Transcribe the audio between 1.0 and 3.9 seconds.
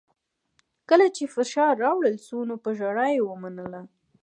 چې فشار راوړل شو نو په ژړا یې ومنله